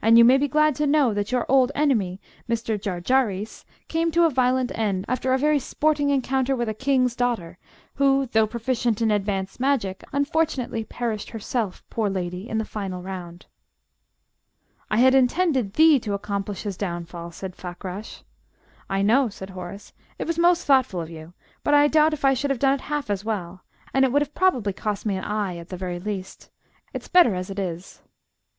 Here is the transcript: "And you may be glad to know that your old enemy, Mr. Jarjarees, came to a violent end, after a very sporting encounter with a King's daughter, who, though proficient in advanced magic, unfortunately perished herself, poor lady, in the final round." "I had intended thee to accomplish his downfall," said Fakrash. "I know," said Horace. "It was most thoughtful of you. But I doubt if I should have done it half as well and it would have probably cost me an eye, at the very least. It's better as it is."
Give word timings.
"And 0.00 0.16
you 0.16 0.24
may 0.24 0.38
be 0.38 0.48
glad 0.48 0.74
to 0.76 0.86
know 0.86 1.12
that 1.12 1.30
your 1.30 1.44
old 1.46 1.70
enemy, 1.74 2.22
Mr. 2.48 2.80
Jarjarees, 2.80 3.66
came 3.86 4.10
to 4.12 4.24
a 4.24 4.30
violent 4.30 4.72
end, 4.74 5.04
after 5.08 5.30
a 5.30 5.36
very 5.38 5.58
sporting 5.58 6.08
encounter 6.08 6.56
with 6.56 6.70
a 6.70 6.72
King's 6.72 7.14
daughter, 7.14 7.58
who, 7.96 8.24
though 8.32 8.46
proficient 8.46 9.02
in 9.02 9.10
advanced 9.10 9.60
magic, 9.60 10.02
unfortunately 10.10 10.84
perished 10.84 11.28
herself, 11.28 11.84
poor 11.90 12.08
lady, 12.08 12.48
in 12.48 12.56
the 12.56 12.64
final 12.64 13.02
round." 13.02 13.44
"I 14.90 14.96
had 14.96 15.14
intended 15.14 15.74
thee 15.74 16.00
to 16.00 16.14
accomplish 16.14 16.62
his 16.62 16.78
downfall," 16.78 17.30
said 17.32 17.54
Fakrash. 17.54 18.22
"I 18.88 19.02
know," 19.02 19.28
said 19.28 19.50
Horace. 19.50 19.92
"It 20.18 20.26
was 20.26 20.38
most 20.38 20.64
thoughtful 20.64 21.02
of 21.02 21.10
you. 21.10 21.34
But 21.62 21.74
I 21.74 21.88
doubt 21.88 22.14
if 22.14 22.24
I 22.24 22.32
should 22.32 22.48
have 22.48 22.58
done 22.58 22.72
it 22.72 22.80
half 22.80 23.10
as 23.10 23.22
well 23.22 23.60
and 23.92 24.02
it 24.06 24.12
would 24.12 24.22
have 24.22 24.34
probably 24.34 24.72
cost 24.72 25.04
me 25.04 25.18
an 25.18 25.24
eye, 25.24 25.58
at 25.58 25.68
the 25.68 25.76
very 25.76 26.00
least. 26.00 26.48
It's 26.94 27.08
better 27.08 27.34
as 27.34 27.50
it 27.50 27.58
is." 27.58 28.00